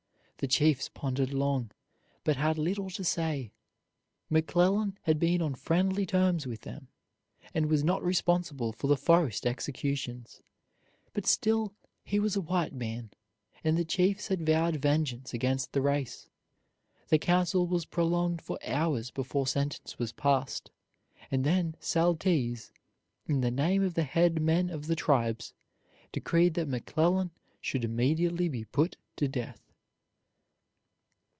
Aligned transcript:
The 0.43 0.47
chiefs 0.47 0.89
pondered 0.89 1.35
long, 1.35 1.69
but 2.23 2.35
had 2.35 2.57
little 2.57 2.89
to 2.89 3.03
say. 3.03 3.51
McClellan 4.27 4.97
had 5.03 5.19
been 5.19 5.39
on 5.39 5.53
friendly 5.53 6.03
terms 6.03 6.47
with 6.47 6.61
them, 6.61 6.87
and 7.53 7.67
was 7.69 7.83
not 7.83 8.01
responsible 8.03 8.71
for 8.73 8.87
the 8.87 8.97
forest 8.97 9.45
executions, 9.45 10.41
but 11.13 11.27
still, 11.27 11.75
he 12.03 12.19
was 12.19 12.35
a 12.35 12.41
white 12.41 12.73
man, 12.73 13.11
and 13.63 13.77
the 13.77 13.85
chiefs 13.85 14.29
had 14.29 14.43
vowed 14.43 14.77
vengeance 14.77 15.31
against 15.31 15.73
the 15.73 15.81
race. 15.83 16.27
The 17.09 17.19
council 17.19 17.67
was 17.67 17.85
prolonged 17.85 18.41
for 18.41 18.57
hours 18.65 19.11
before 19.11 19.45
sentence 19.45 19.99
was 19.99 20.11
passed, 20.11 20.71
and 21.29 21.43
then 21.43 21.75
Saltese, 21.79 22.71
in 23.27 23.41
the 23.41 23.51
name 23.51 23.83
of 23.83 23.93
the 23.93 24.01
head 24.05 24.41
men 24.41 24.71
of 24.71 24.87
the 24.87 24.95
tribes, 24.95 25.53
decreed 26.11 26.55
that 26.55 26.67
McClellan 26.67 27.29
should 27.61 27.85
immediately 27.85 28.49
be 28.49 28.65
put 28.65 28.97
to 29.17 29.27
death. 29.27 29.67